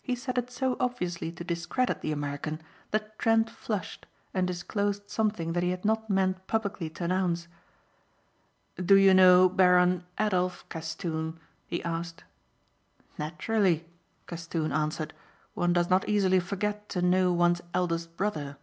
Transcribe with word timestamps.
He 0.00 0.14
said 0.14 0.38
it 0.38 0.52
so 0.52 0.76
obviously 0.78 1.32
to 1.32 1.42
discredit 1.42 2.00
the 2.00 2.12
American 2.12 2.60
that 2.92 3.18
Trent 3.18 3.50
flushed 3.50 4.06
and 4.32 4.46
disclosed 4.46 5.10
something 5.10 5.52
that 5.52 5.64
he 5.64 5.70
had 5.70 5.84
not 5.84 6.08
meant 6.08 6.46
publicly 6.46 6.88
to 6.90 7.02
announce. 7.02 7.48
"Do 8.76 8.94
you 8.94 9.12
know 9.12 9.48
Baron 9.48 10.04
Adolf 10.16 10.64
Castoon?" 10.68 11.40
he 11.66 11.82
asked. 11.82 12.22
"Naturally," 13.18 13.84
Castoon 14.28 14.70
answered, 14.70 15.12
"One 15.54 15.72
does 15.72 15.90
not 15.90 16.08
easily 16.08 16.38
forget 16.38 16.88
to 16.90 17.02
know 17.02 17.32
one's 17.32 17.62
eldest 17.74 18.16
brother." 18.16 18.58